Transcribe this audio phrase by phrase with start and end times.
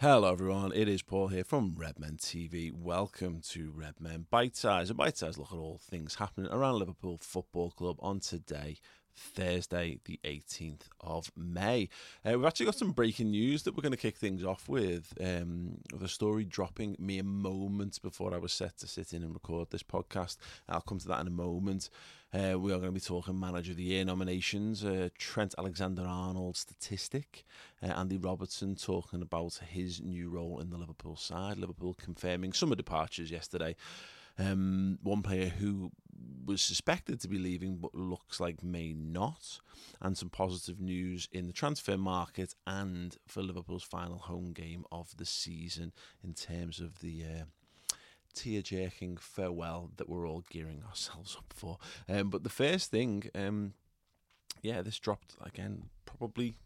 [0.00, 0.70] Hello, everyone.
[0.76, 2.72] It is Paul here from Redmen TV.
[2.72, 7.72] Welcome to Redmen Bitesize, a bite size look at all things happening around Liverpool Football
[7.72, 8.76] Club on today,
[9.16, 11.88] Thursday, the 18th of May.
[12.24, 15.14] Uh, we've actually got some breaking news that we're going to kick things off with.
[15.20, 19.70] Um, the story dropping mere moments before I was set to sit in and record
[19.70, 20.36] this podcast.
[20.68, 21.90] I'll come to that in a moment.
[22.30, 24.84] Uh, we are going to be talking Manager of the Year nominations.
[24.84, 27.46] Uh, Trent Alexander Arnold statistic.
[27.82, 31.56] Uh, Andy Robertson talking about his new role in the Liverpool side.
[31.56, 33.74] Liverpool confirming summer departures yesterday.
[34.38, 35.90] Um, one player who
[36.44, 39.60] was suspected to be leaving but looks like may not.
[40.02, 45.16] And some positive news in the transfer market and for Liverpool's final home game of
[45.16, 47.44] the season in terms of the uh,
[48.34, 51.78] tear jerking farewell that we're all gearing ourselves up for.
[52.08, 53.74] Um, but the first thing, um,
[54.62, 56.56] yeah, this dropped again probably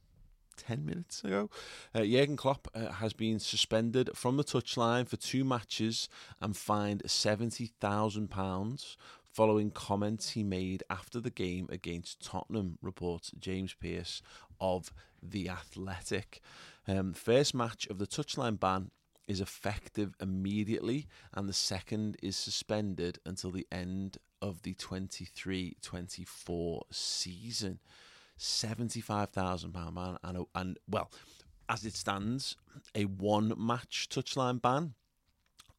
[0.57, 1.51] 10 minutes ago.
[1.95, 6.09] Uh, Jurgen Klopp uh, has been suspended from the touchline for two matches
[6.41, 8.97] and fined £70,000
[9.33, 14.21] following comments he made after the game against Tottenham, reports James Pearce
[14.61, 14.92] of
[15.23, 16.41] The Athletic.
[16.86, 18.91] Um, first match of the touchline ban
[19.33, 26.83] is effective immediately, and the second is suspended until the end of the 23 24
[26.91, 27.81] season.
[28.39, 31.11] £75,000 ban, and, and well,
[31.69, 32.57] as it stands,
[32.95, 34.95] a one match touchline ban.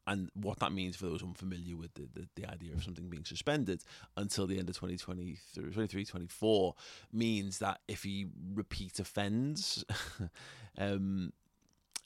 [0.05, 3.23] And what that means for those unfamiliar with the, the, the, idea of something being
[3.23, 3.83] suspended
[4.17, 6.75] until the end of 2023, 23, 24
[7.13, 9.85] means that if he repeat offends
[10.77, 11.31] um,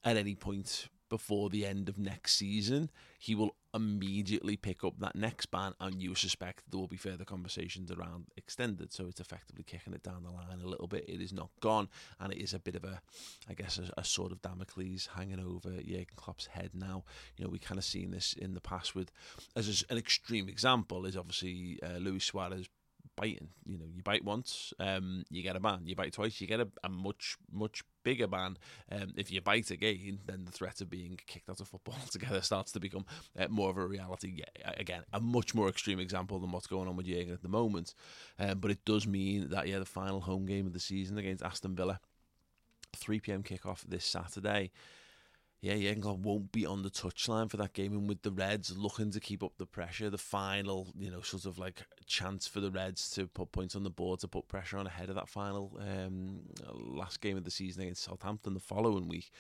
[0.03, 5.16] at any point before the end of next season, he will immediately pick up that
[5.16, 8.91] next ban, and you suspect there will be further conversations around extended.
[8.91, 11.06] So it's effectively kicking it down the line a little bit.
[11.07, 13.01] It is not gone, and it is a bit of a,
[13.50, 17.03] I guess, a, a sort of Damocles hanging over Jurgen Klopp's head now.
[17.38, 19.12] You know, we kind of seen this in the past with,
[19.56, 22.68] as an extreme example, is obviously uh, Luis Suarez
[23.17, 23.50] biting.
[23.66, 25.81] You know, you bite once, um, you get a ban.
[25.83, 28.57] You bite twice, you get a, a much much bigger ban.
[28.89, 32.41] Um, if you bite again, then the threat of being kicked out of football altogether
[32.41, 33.06] starts to become
[33.38, 34.35] uh, more of a reality.
[34.38, 37.50] Yeah, again, a much more extreme example than what's going on with Jurgen at the
[37.50, 37.94] moment.
[38.39, 41.44] Um, but it does mean that yeah, the final home game of the season against
[41.44, 42.00] Aston Villa,
[42.95, 43.44] 3 p.m.
[43.44, 44.72] kickoff this Saturday
[45.59, 49.12] yeah, England won't be on the touchline for that game, and with the Reds looking
[49.12, 52.69] to keep up the pressure, the final, you know, sort of like chance for the
[52.69, 55.79] Reds to put points on the board to put pressure on ahead of that final
[55.79, 56.41] um,
[56.72, 59.31] last game of the season against Southampton the following week.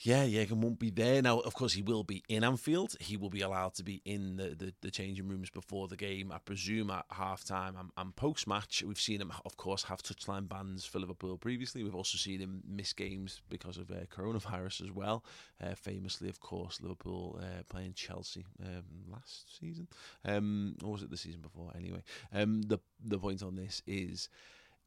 [0.00, 1.20] Yeah, Jurgen won't be there.
[1.20, 2.94] Now, of course, he will be in Anfield.
[3.00, 6.30] He will be allowed to be in the, the, the changing rooms before the game,
[6.30, 8.84] I presume, at half time and, and post match.
[8.86, 11.82] We've seen him, of course, have touchline bans for Liverpool previously.
[11.82, 15.24] We've also seen him miss games because of uh, coronavirus as well.
[15.60, 19.88] Uh, famously, of course, Liverpool uh, playing Chelsea um, last season.
[20.24, 21.72] Um, or was it the season before?
[21.76, 24.28] Anyway, um, the, the point on this is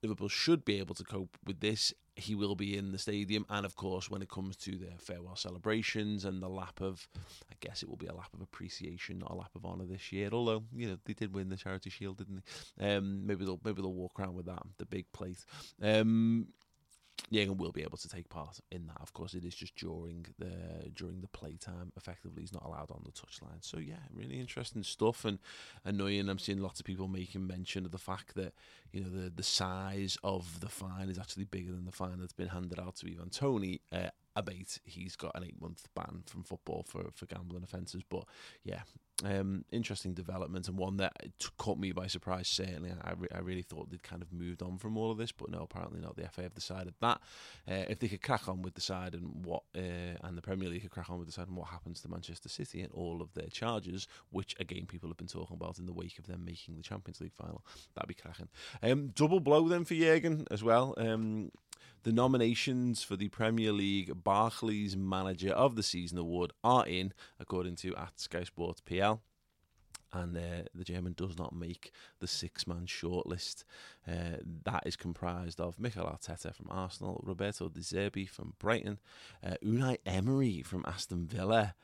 [0.01, 1.93] Liverpool should be able to cope with this.
[2.15, 5.35] He will be in the stadium, and of course, when it comes to their farewell
[5.35, 7.07] celebrations and the lap of,
[7.49, 10.11] I guess it will be a lap of appreciation, not a lap of honour this
[10.11, 10.29] year.
[10.31, 12.43] Although you know they did win the Charity Shield, didn't
[12.77, 12.95] they?
[12.95, 15.43] Um, maybe they'll maybe they'll walk around with that the big plate.
[15.81, 16.47] Um,
[17.31, 18.97] Jurgen will be able to take part in that.
[18.99, 21.91] Of course, it is just during the during the playtime.
[21.95, 23.61] Effectively, he's not allowed on the touchline.
[23.61, 25.39] So yeah, really interesting stuff and
[25.85, 26.27] annoying.
[26.29, 28.53] I'm seeing lots of people making mention of the fact that
[28.91, 32.33] you know the the size of the fine is actually bigger than the fine that's
[32.33, 33.81] been handed out to Ivan Toney.
[33.91, 38.01] Uh, abate he's got an eight month ban from football for, for gambling offences.
[38.07, 38.25] But
[38.63, 38.81] yeah,
[39.23, 41.13] um, interesting development and one that
[41.57, 42.47] caught me by surprise.
[42.47, 45.31] Certainly, I, re- I really thought they'd kind of moved on from all of this,
[45.31, 46.15] but no, apparently not.
[46.15, 47.21] The FA have decided that
[47.69, 50.91] uh, if they could crack on with deciding what, uh, and the Premier League could
[50.91, 54.55] crack on with deciding what happens to Manchester City and all of their charges, which
[54.59, 57.33] again people have been talking about in the wake of them making the Champions League
[57.33, 57.63] final,
[57.95, 58.49] that'd be cracking.
[58.81, 60.93] Um, double blow then for Jurgen as well.
[60.97, 61.51] Um,
[62.03, 67.75] the nominations for the Premier League Barclays Manager of the Season award are in, according
[67.77, 69.21] to at Sky Sports PL
[70.13, 73.63] and uh, the German does not make the six man shortlist.
[74.07, 78.99] Uh, that is comprised of Mikel Arteta from Arsenal, Roberto De Zerbi from Brighton,
[79.45, 81.75] uh, Unai Emery from Aston Villa,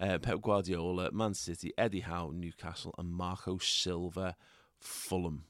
[0.00, 4.36] uh, Pep Guardiola, Man City, Eddie Howe, Newcastle, and Marco Silva,
[4.78, 5.44] Fulham.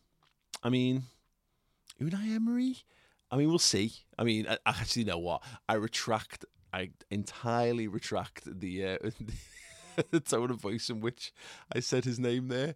[0.62, 1.04] I mean,
[2.00, 2.78] Unai Emery?
[3.30, 3.92] I mean, we'll see.
[4.18, 6.44] I mean, I, actually know what I retract.
[6.72, 9.10] I entirely retract the, uh,
[10.10, 11.32] the tone of voice in which
[11.74, 12.74] I said his name there.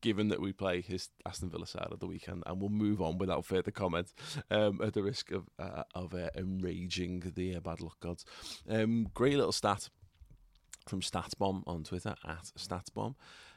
[0.00, 3.18] Given that we play his Aston Villa side of the weekend, and we'll move on
[3.18, 4.14] without further comment,
[4.50, 8.24] um, at the risk of uh, of uh, enraging the uh, bad luck gods.
[8.66, 9.90] Um, great little stat
[10.88, 13.16] from StatsBomb on Twitter at StatsBomb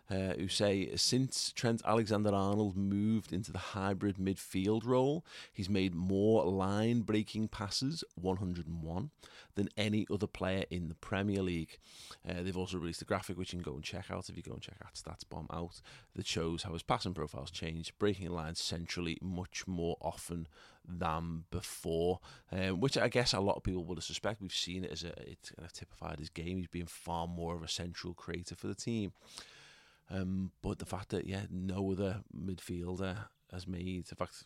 [0.09, 5.95] uh, who say since Trent Alexander Arnold moved into the hybrid midfield role, he's made
[5.95, 9.09] more line breaking passes, 101,
[9.55, 11.79] than any other player in the Premier League.
[12.27, 14.43] Uh, they've also released a graphic which you can go and check out if you
[14.43, 15.81] go and check out StatsBomb out
[16.15, 20.47] that shows how his passing profiles changed, breaking lines centrally much more often
[20.87, 22.19] than before,
[22.51, 24.41] um, which I guess a lot of people would have suspect.
[24.41, 26.57] We've seen it as a it's kind of typified his game.
[26.57, 29.13] He's been far more of a central creator for the team.
[30.09, 33.17] Um, but the fact that yeah, no other midfielder
[33.51, 34.45] has made, in fact,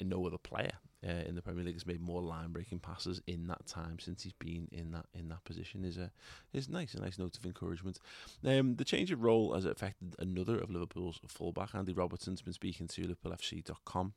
[0.00, 0.72] no other player
[1.06, 4.32] uh, in the Premier League has made more line-breaking passes in that time since he's
[4.32, 6.10] been in that in that position is a
[6.52, 7.98] is nice, a nice note of encouragement.
[8.44, 12.86] Um, the change of role has affected another of Liverpool's fullback, Andy Robertson's been speaking
[12.88, 14.14] to LiverpoolFC.com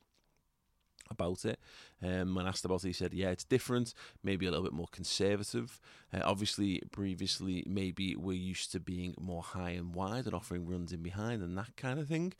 [1.10, 1.58] about it.
[2.02, 3.94] Um, when asked about it, he said, "Yeah, it's different.
[4.22, 5.80] Maybe a little bit more conservative.
[6.12, 10.92] Uh, obviously, previously, maybe we're used to being more high and wide and offering runs
[10.92, 12.32] in behind and that kind of thing."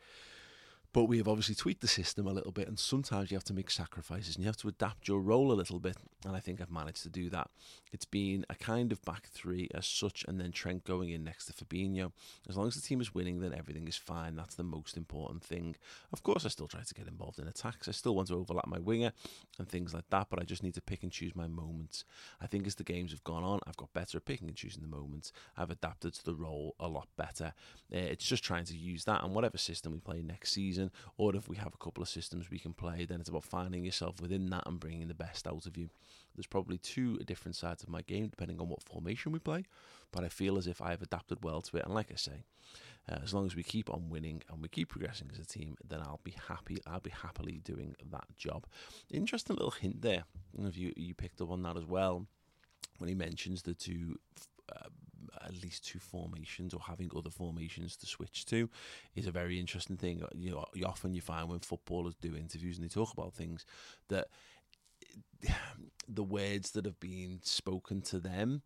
[0.93, 3.53] But we have obviously tweaked the system a little bit, and sometimes you have to
[3.53, 5.95] make sacrifices and you have to adapt your role a little bit.
[6.25, 7.49] And I think I've managed to do that.
[7.93, 11.45] It's been a kind of back three as such, and then Trent going in next
[11.45, 12.11] to Fabinho.
[12.49, 14.35] As long as the team is winning, then everything is fine.
[14.35, 15.75] That's the most important thing.
[16.11, 17.87] Of course, I still try to get involved in attacks.
[17.87, 19.11] I still want to overlap my winger
[19.59, 22.05] and things like that, but I just need to pick and choose my moments.
[22.41, 24.81] I think as the games have gone on, I've got better at picking and choosing
[24.81, 25.31] the moments.
[25.55, 27.53] I've adapted to the role a lot better.
[27.93, 30.76] Uh, it's just trying to use that, and whatever system we play next season,
[31.17, 33.83] or if we have a couple of systems we can play, then it's about finding
[33.83, 35.89] yourself within that and bringing the best out of you.
[36.35, 39.65] There's probably two different sides of my game depending on what formation we play,
[40.11, 41.85] but I feel as if I've adapted well to it.
[41.85, 42.43] And like I say,
[43.09, 45.77] uh, as long as we keep on winning and we keep progressing as a team,
[45.87, 46.77] then I'll be happy.
[46.85, 48.65] I'll be happily doing that job.
[49.11, 50.23] Interesting little hint there.
[50.59, 52.27] If you you picked up on that as well
[52.97, 54.19] when he mentions the two.
[54.69, 54.89] Uh,
[55.47, 58.69] at least two formations or having other formations to switch to
[59.15, 60.23] is a very interesting thing.
[60.35, 63.65] You know, often you find when footballers do interviews and they talk about things
[64.09, 64.27] that
[66.07, 68.61] the words that have been spoken to them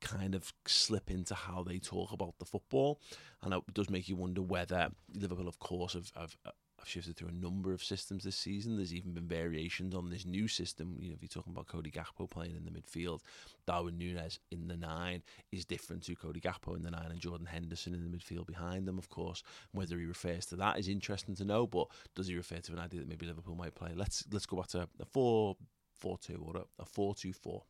[0.00, 3.00] kind of slip into how they talk about the football,
[3.42, 6.54] and it does make you wonder whether Liverpool, of course, have, have, have
[6.86, 8.76] shifted through a number of systems this season.
[8.76, 10.96] There's even been variations on this new system.
[11.00, 13.20] You know, if you're talking about Cody Gakpo playing in the midfield,
[13.66, 15.22] Darwin Nunez in the nine
[15.52, 18.86] is different to Cody Gakpo in the nine and Jordan Henderson in the midfield behind
[18.86, 19.42] them, of course.
[19.72, 22.78] Whether he refers to that is interesting to know, but does he refer to an
[22.78, 23.92] idea that maybe Liverpool might play?
[23.94, 25.56] Let's let's go back to a four
[25.98, 27.62] 4 2 or a, a 4 2 4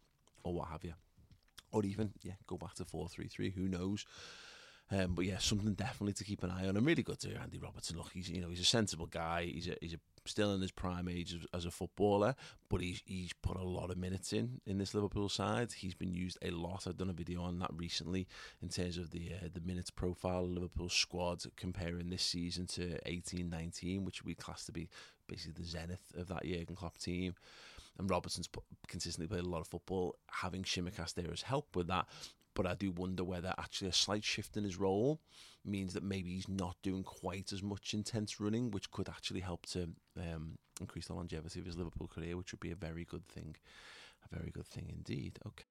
[0.43, 0.95] or what have you.
[1.73, 4.05] Or even, yeah, go back to 4 3 3, who knows.
[4.91, 6.77] Um, but yeah, something definitely to keep an eye on.
[6.77, 7.97] I'm really good to Andy Robertson.
[7.97, 9.45] Look, he's you know he's a sensible guy.
[9.45, 12.35] He's a he's a still in his prime age as, as, a footballer,
[12.69, 15.73] but he's he's put a lot of minutes in in this Liverpool side.
[15.73, 16.87] He's been used a lot.
[16.87, 18.29] I've done a video on that recently
[18.63, 22.99] in terms of the uh, the minutes profile of Liverpool squad comparing this season to
[23.07, 24.89] 18-19, which we class to be
[25.27, 27.35] basically the zenith of that Jurgen Klopp team
[27.99, 28.49] and Robertson's
[28.89, 30.17] consistently played a lot of football.
[30.31, 32.07] Having Tsimikas there has helped with that.
[32.57, 35.21] But I do wonder whether actually a slight shift in his role
[35.65, 39.67] means that maybe he's not doing quite as much intense running, which could actually help
[39.67, 43.29] to um, increase the longevity of his Liverpool career, which would be a very good
[43.29, 43.55] thing.
[44.33, 45.39] A very good thing indeed.
[45.47, 45.65] Okay.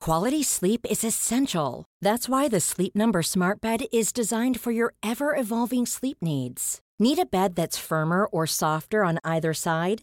[0.00, 1.84] Quality sleep is essential.
[2.02, 6.80] That's why the Sleep Number Smart Bed is designed for your ever evolving sleep needs.
[6.98, 10.02] Need a bed that's firmer or softer on either side?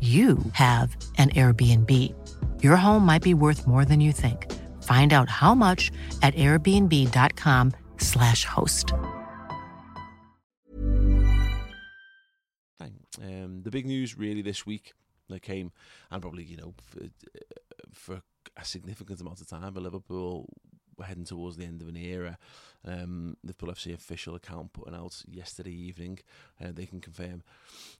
[0.00, 2.14] you have an Airbnb.
[2.62, 4.46] Your home might be worth more than you think.
[4.84, 5.90] Find out how much
[6.22, 8.92] at airbnb.com/slash host.
[13.20, 14.92] Um, the big news really this week
[15.28, 15.72] that came,
[16.10, 17.00] and probably, you know, for,
[17.92, 18.22] for
[18.56, 20.46] a significant amount of time, but Liverpool
[20.98, 22.38] were heading towards the end of an era.
[22.84, 26.20] Um, Liverpool FC official account putting out yesterday evening.
[26.62, 27.42] Uh, they can confirm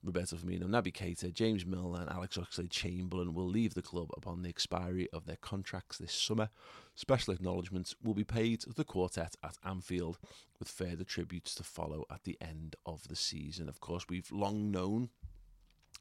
[0.03, 4.49] Roberto Firmino, Naby Keita, James Milner, and Alex Oxlade-Chamberlain will leave the club upon the
[4.49, 6.49] expiry of their contracts this summer.
[6.95, 10.19] Special acknowledgements will be paid to the quartet at Anfield,
[10.59, 13.69] with further tributes to follow at the end of the season.
[13.69, 15.11] Of course, we've long known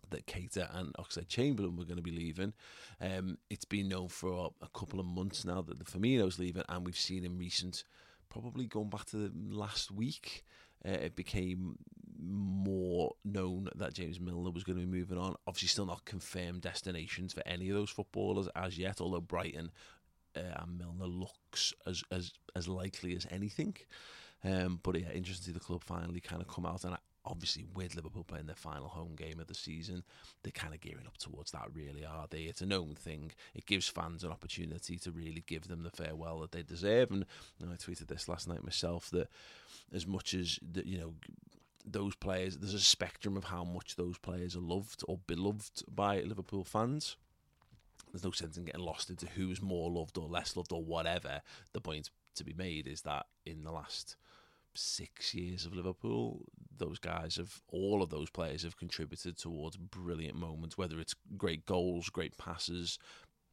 [0.09, 2.53] that Keita and Oxlade-Chamberlain were going to be leaving.
[3.01, 6.85] Um, it's been known for a couple of months now that the Firmino's leaving, and
[6.85, 7.83] we've seen in recent,
[8.29, 10.45] probably going back to the last week,
[10.85, 11.77] uh, it became
[12.19, 15.35] more known that James Milner was going to be moving on.
[15.45, 19.71] Obviously, still not confirmed destinations for any of those footballers as yet, although Brighton
[20.35, 23.75] uh, and Milner looks as as as likely as anything.
[24.43, 26.97] Um, but yeah, interesting to see the club finally kind of come out, and
[27.27, 30.03] obviously with Liverpool playing their final home game of the season,
[30.43, 31.67] they're kind of gearing up towards that.
[31.73, 32.43] Really, are they?
[32.43, 33.31] It's a known thing.
[33.53, 37.11] It gives fans an opportunity to really give them the farewell that they deserve.
[37.11, 37.25] And
[37.59, 39.29] you know, I tweeted this last night myself that
[39.93, 41.13] as much as you know
[41.85, 46.19] those players, there's a spectrum of how much those players are loved or beloved by
[46.21, 47.15] Liverpool fans.
[48.11, 51.41] There's no sense in getting lost into who's more loved or less loved or whatever.
[51.73, 54.15] The point to be made is that in the last
[54.77, 56.45] six years of Liverpool,
[56.77, 61.65] those guys have all of those players have contributed towards brilliant moments, whether it's great
[61.65, 62.99] goals, great passes,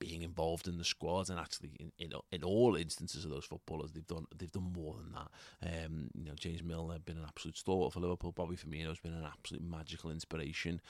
[0.04, 3.92] being involved in the squad, and actually in, in, in all instances of those footballers,
[3.92, 5.84] they've done they've done more than that.
[5.84, 8.32] Um, you know, James Milner been an absolute stalwart for Liverpool.
[8.32, 10.80] Bobby Firmino's been an absolute magical inspiration.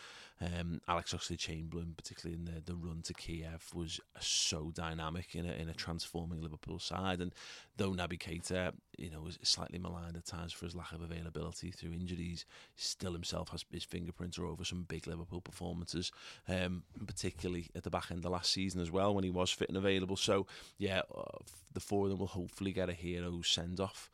[0.40, 5.52] Um, Alex Oxlade-Chamberlain, particularly in the, the run to Kiev, was so dynamic in a,
[5.52, 7.21] in a transforming Liverpool side.
[7.21, 7.33] And
[7.76, 11.71] though Naby Keita, you know, was slightly maligned at times for his lack of availability
[11.71, 16.11] through injuries, still himself has his fingerprints are over some big Liverpool performances,
[16.49, 19.68] um, particularly at the back end of last season as well when he was fit
[19.68, 20.16] and available.
[20.16, 20.46] So
[20.78, 21.38] yeah, uh,
[21.73, 24.11] the four of them will hopefully get a hero send off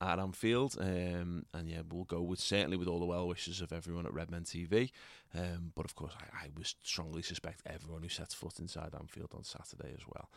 [0.00, 0.76] at Anfield.
[0.80, 4.14] Um, and yeah, we'll go with certainly with all the well wishes of everyone at
[4.14, 4.90] Redmen TV.
[5.34, 9.32] Um, but of course, I, I would strongly suspect everyone who sets foot inside Anfield
[9.34, 10.30] on Saturday as well.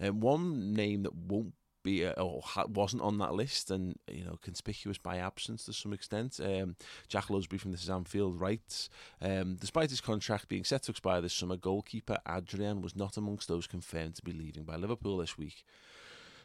[0.00, 4.24] Um, one name that won't be uh, or ha- wasn't on that list and you
[4.24, 6.40] know conspicuous by absence to some extent.
[6.42, 6.76] Um,
[7.08, 8.88] Jack Lusby from This Is Anfield writes,
[9.20, 13.48] um, despite his contract being set to expire this summer, goalkeeper Adrian was not amongst
[13.48, 15.64] those confirmed to be leaving by Liverpool this week.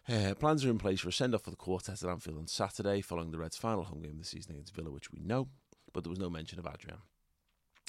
[0.09, 2.47] Uh, plans are in place for a send off for the quartet at Anfield on
[2.47, 5.49] Saturday, following the Reds' final home game of the season against Villa, which we know,
[5.91, 6.99] but there was no mention of Adrian.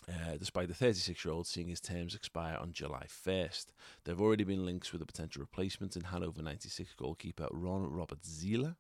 [0.08, 3.66] Uh, despite the 36 year old seeing his terms expire on July 1st.
[4.04, 8.22] There have already been links with a potential replacement in Hannover 96 goalkeeper Ron Robert
[8.22, 8.76] Zieler.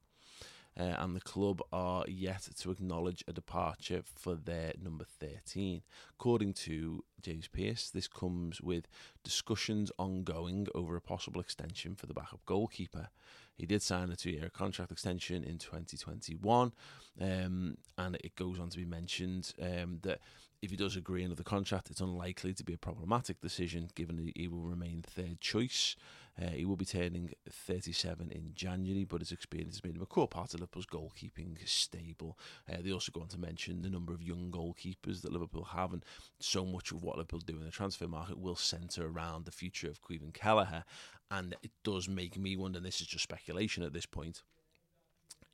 [0.78, 5.82] Uh, and the club are yet to acknowledge a departure for their number 13.
[6.14, 8.86] According to James Pearce, this comes with
[9.24, 13.08] discussions ongoing over a possible extension for the backup goalkeeper.
[13.56, 16.72] He did sign a two year contract extension in 2021,
[17.20, 20.20] um, and it goes on to be mentioned um, that
[20.62, 24.48] if he does agree another contract, it's unlikely to be a problematic decision given he
[24.48, 25.96] will remain third choice.
[26.40, 30.06] Uh, he will be turning 37 in January, but his experience has made him a
[30.06, 32.38] core part of Liverpool's goalkeeping stable.
[32.70, 35.92] Uh, they also go on to mention the number of young goalkeepers that Liverpool have,
[35.92, 36.04] and
[36.38, 39.88] so much of what Liverpool do in the transfer market will centre around the future
[39.88, 40.84] of Caoimhin Kelleher.
[41.30, 44.42] And it does make me wonder, and this is just speculation at this point,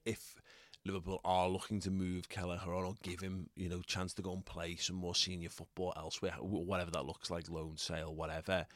[0.05, 0.37] if
[0.85, 4.35] Liverpool are looking to move Kelleher on or give him, you know, chance to go
[4.35, 8.67] and play some more senior football elsewhere, whatever that looks like, loan sale, whatever,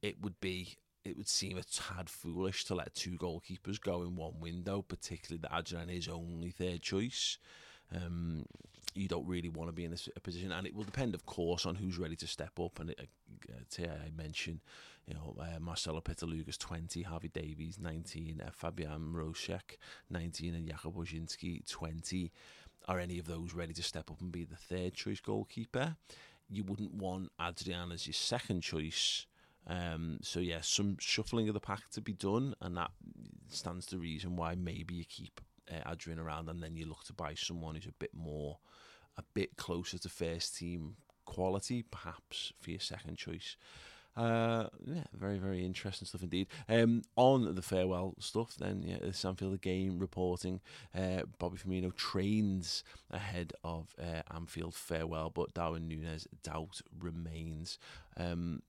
[0.00, 4.16] it would be it would seem a tad foolish to let two goalkeepers go in
[4.16, 7.38] one window, particularly that Adrian is only third choice.
[7.94, 8.46] Um,
[8.94, 11.66] you don't really want to be in this position, and it will depend, of course,
[11.66, 12.78] on who's ready to step up.
[12.78, 13.08] And it,
[13.50, 14.60] uh, I mentioned,
[15.06, 19.78] you know, uh, Marcelo Pitalugas 20, Harvey Davies 19, uh, Fabian Mrozek
[20.10, 22.32] 19, and Jakub Ojrzynski 20.
[22.88, 25.96] Are any of those ready to step up and be the third choice goalkeeper?
[26.48, 29.26] You wouldn't want Adrian as your second choice
[29.66, 32.90] um, so yeah, some shuffling of the pack to be done, and that
[33.48, 35.40] stands to reason why maybe you keep
[35.70, 38.58] uh, Adrian around, and then you look to buy someone who's a bit more,
[39.16, 43.56] a bit closer to first team quality, perhaps for your second choice.
[44.14, 46.46] Uh, yeah, very very interesting stuff indeed.
[46.68, 50.60] Um, on the farewell stuff, then yeah, the Anfield game reporting.
[50.94, 57.78] Uh, Bobby Firmino trains ahead of uh, Anfield farewell, but Darwin Nunez doubt remains.
[58.18, 58.60] Um,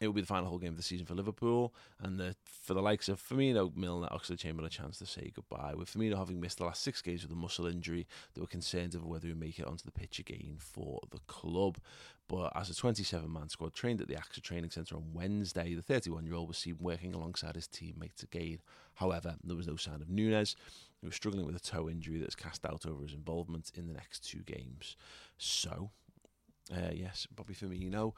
[0.00, 2.74] it will be the final whole game of the season for Liverpool, and the, for
[2.74, 5.74] the likes of Firmino, Milner, Oxlade Chamberlain, a chance to say goodbye.
[5.74, 8.94] With Firmino having missed the last six games with a muscle injury, there were concerns
[8.94, 11.78] over whether he would make it onto the pitch again for the club.
[12.28, 16.48] But as a 27-man squad trained at the AXA Training Centre on Wednesday, the 31-year-old
[16.48, 18.58] was seen working alongside his teammates again.
[18.94, 20.56] However, there was no sign of Nunez,
[21.00, 23.94] who was struggling with a toe injury that's cast doubt over his involvement in the
[23.94, 24.96] next two games.
[25.38, 25.90] So,
[26.74, 28.14] uh, yes, Bobby Firmino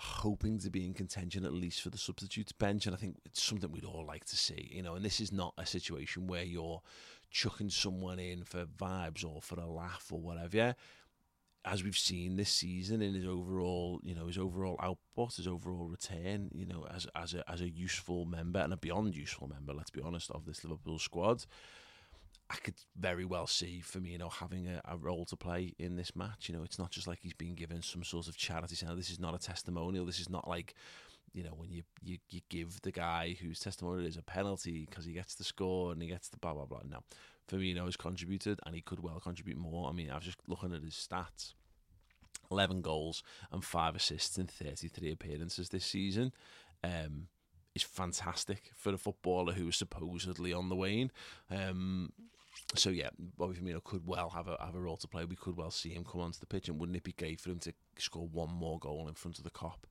[0.00, 3.42] hoping to be in contention at least for the substitutes bench, and I think it's
[3.42, 4.70] something we'd all like to see.
[4.72, 6.82] You know, and this is not a situation where you're
[7.30, 10.56] chucking someone in for vibes or for a laugh or whatever.
[10.56, 10.72] Yeah?
[11.64, 15.88] As we've seen this season in his overall, you know, his overall output, his overall
[15.88, 19.74] return, you know, as as a as a useful member and a beyond useful member,
[19.74, 21.44] let's be honest, of this Liverpool squad.
[22.50, 26.48] I could very well see Firmino having a, a, role to play in this match.
[26.48, 28.96] You know, it's not just like he's being given some sort of charity center.
[28.96, 30.04] This is not a testimonial.
[30.04, 30.74] This is not like,
[31.32, 35.04] you know, when you, you, you give the guy whose testimonial is a penalty because
[35.04, 36.80] he gets the score and he gets the blah, blah, blah.
[36.88, 37.04] No.
[37.48, 39.88] Firmino has contributed and he could well contribute more.
[39.88, 41.54] I mean, I was just looking at his stats
[42.50, 46.32] 11 goals and 5 assists in 33 appearances this season.
[46.82, 47.28] Um,
[47.74, 51.12] is fantastic for a footballer who is supposedly on the wane.
[51.50, 52.12] Um,
[52.74, 55.24] so yeah, Bobby Firmino could well have a have a role to play.
[55.24, 57.50] We could well see him come onto the pitch, and wouldn't it be great for
[57.50, 59.84] him to score one more goal in front of the Kop,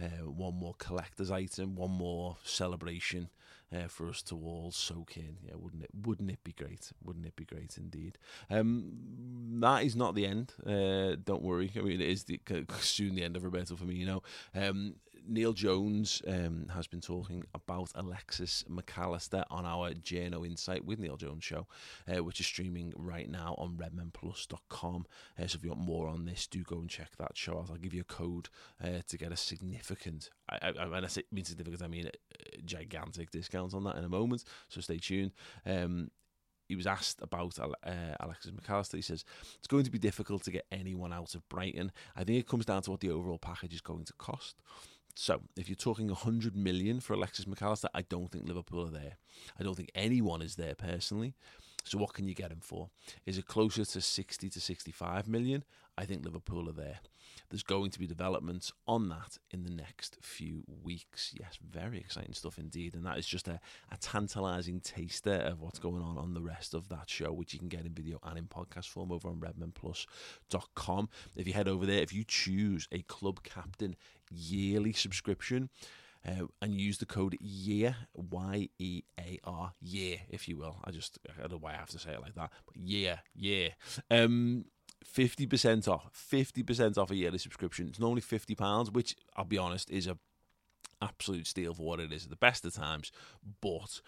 [0.00, 3.28] Uh, one more collector's item, one more celebration
[3.74, 5.38] uh, for us to all soak in.
[5.44, 5.90] Yeah, wouldn't it?
[6.06, 6.92] Wouldn't it be great?
[7.02, 8.18] Wouldn't it be great indeed?
[8.50, 10.52] Um, that is not the end.
[10.66, 11.72] Uh, don't worry.
[11.76, 12.40] I mean, it is the,
[12.80, 14.22] soon the end of Roberto Firmino.
[14.54, 14.96] Um,
[15.26, 20.98] Neil Jones um, has been talking about Alexis Mac Allister on our Journo Insight with
[20.98, 21.66] Neil Jones show,
[22.12, 25.06] uh, which is streaming right now on redmenplus.com.
[25.38, 27.68] Uh, so if you want more on this, do go and check that show out.
[27.70, 28.48] I'll give you a code
[28.82, 32.10] uh, to get a significant, I, I, when I say mean significant, I mean
[32.64, 34.44] gigantic discount on that in a moment.
[34.68, 35.32] So stay tuned.
[35.66, 36.10] Um,
[36.68, 38.96] he was asked about uh, Alexis Mac Allister.
[38.96, 39.24] He says
[39.58, 41.92] it's going to be difficult to get anyone out of Brighton.
[42.16, 44.62] I think it comes down to what the overall package is going to cost.
[45.14, 48.90] So, if you're talking 100 million for Alexis Mac Allister, I don't think Liverpool are
[48.90, 49.18] there.
[49.60, 51.34] I don't think anyone is there personally.
[51.84, 52.90] So, what can you get him for?
[53.26, 55.64] Is it closer to 60 to 65 million?
[55.96, 57.00] I think Liverpool are there.
[57.50, 61.34] There's going to be developments on that in the next few weeks.
[61.38, 62.94] Yes, very exciting stuff indeed.
[62.94, 66.72] And that is just a, a tantalising taster of what's going on on the rest
[66.72, 69.40] of that show, which you can get in video and in podcast form over on
[69.40, 71.10] redmenplus.com.
[71.36, 73.96] If you head over there, if you choose a club captain
[74.30, 75.68] yearly subscription,
[76.26, 80.78] uh, and use the code YEAR, Y E A R, year, if you will.
[80.84, 83.18] I just, I don't know why I have to say it like that, but yeah,
[83.34, 83.68] yeah.
[84.10, 84.66] Um,
[85.04, 87.88] 50% off, 50% off a yearly subscription.
[87.88, 90.18] It's normally £50, which I'll be honest is a
[91.00, 93.10] absolute steal for what it is at the best of times,
[93.60, 94.00] but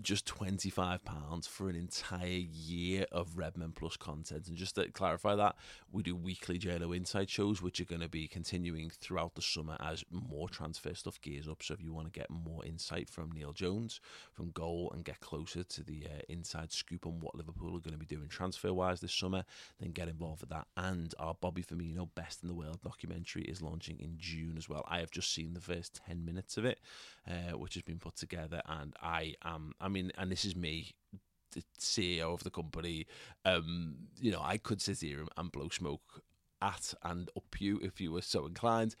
[0.00, 4.48] just £25 for an entire year of Redmen Plus content.
[4.48, 5.56] And just to clarify that,
[5.90, 9.76] we do weekly Journo Insight shows, which are going to be continuing throughout the summer
[9.80, 11.62] as more transfer stuff gears up.
[11.62, 14.00] So if you want to get more insight from Neil Jones,
[14.32, 17.92] from Goal, and get closer to the uh, inside scoop on what Liverpool are going
[17.92, 19.44] to be doing transfer wise this summer,
[19.80, 20.66] then get involved with that.
[20.76, 24.84] And our Bobby Firmino Best in the World documentary is launching in June as well.
[24.88, 26.80] I have just seen the first 10 minutes of it,
[27.28, 30.92] uh, which has been put together, and I am I mean, and this is me,
[31.52, 33.06] the CEO of the company.
[33.44, 36.22] Um, you know, I could sit here and blow smoke
[36.60, 38.96] at and up you if you were so inclined.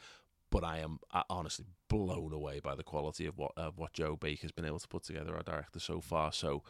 [0.50, 0.98] But I am
[1.30, 4.88] honestly blown away by the quality of what of what Joe Baker's been able to
[4.88, 6.30] put together, our director, so far.
[6.30, 6.62] So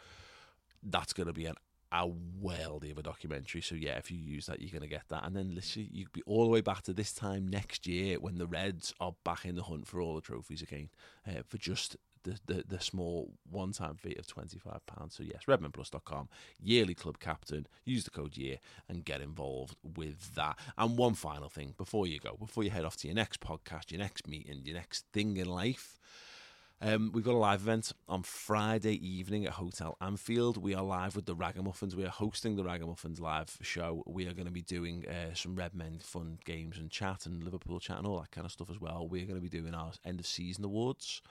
[0.81, 1.55] that's going to be an
[1.91, 3.61] a worldy of a documentary.
[3.61, 5.25] So yeah, if you use that, you're going to get that.
[5.25, 8.39] And then literally, you'd be all the way back to this time next year when
[8.39, 10.89] the Reds are back in the hunt for all the trophies again,
[11.27, 14.79] uh, for just the, the, the small one time fee of £25.
[15.09, 18.59] So, yes, redmenplus.com, yearly club captain, use the code year
[18.89, 20.57] and get involved with that.
[20.77, 23.91] And one final thing before you go, before you head off to your next podcast,
[23.91, 25.99] your next meeting, your next thing in life.
[26.85, 30.57] Um, we've got a live event on Friday evening at Hotel Anfield.
[30.57, 31.95] We are live with the Ragamuffins.
[31.95, 34.03] We are hosting the Ragamuffins live show.
[34.05, 37.79] We are going to be doing uh, some Redmen fun games and chat and Liverpool
[37.79, 39.07] chat and all that kind of stuff as well.
[39.09, 41.21] We're going to be doing our end of season awards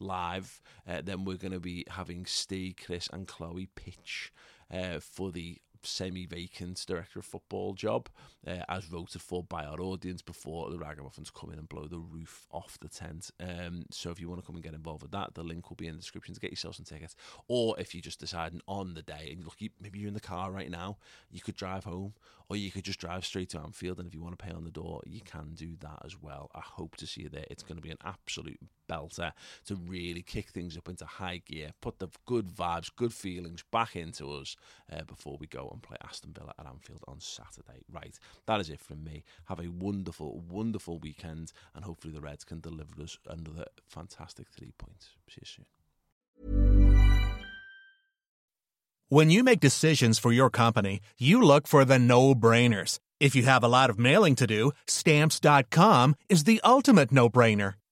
[0.00, 0.60] live.
[0.88, 4.32] Uh, then we're going to be having Steve, Chris, and Chloe pitch
[4.74, 8.08] uh, for the semi-vacant director of football job,
[8.46, 11.98] uh, as voted for by our audience before the Ragamuffins come in and blow the
[11.98, 13.30] roof off the tent.
[13.40, 15.76] Um, so if you want to come and get involved with that, the link will
[15.76, 17.16] be in the description to get yourself some tickets.
[17.48, 20.50] Or if you're just deciding on the day and look, maybe you're in the car
[20.50, 20.98] right now,
[21.30, 22.14] you could drive home,
[22.48, 23.98] or you could just drive straight to Anfield.
[23.98, 26.50] And if you want to pay on the door, you can do that as well.
[26.54, 27.46] I hope to see you there.
[27.50, 29.32] It's going to be an absolute belter
[29.66, 33.96] to really kick things up into high gear, put the good vibes, good feelings back
[33.96, 34.56] into us
[34.92, 37.84] uh, before we go and play Aston Villa at Anfield on Saturday.
[37.92, 39.24] Right, that is it from me.
[39.44, 44.72] Have a wonderful, wonderful weekend, and hopefully the Reds can deliver us another fantastic three
[44.78, 45.10] points.
[45.28, 45.66] See you soon.
[49.08, 52.98] When you make decisions for your company, you look for the no brainers.
[53.20, 57.74] If you have a lot of mailing to do, stamps.com is the ultimate no brainer.